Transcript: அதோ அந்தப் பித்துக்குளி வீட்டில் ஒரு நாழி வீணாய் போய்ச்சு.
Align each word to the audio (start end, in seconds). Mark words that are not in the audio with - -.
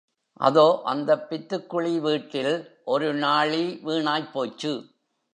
அதோ 0.33 0.81
அந்தப் 0.83 1.27
பித்துக்குளி 1.29 1.99
வீட்டில் 1.99 2.81
ஒரு 2.85 3.13
நாழி 3.13 3.79
வீணாய் 3.85 4.31
போய்ச்சு. 4.33 4.89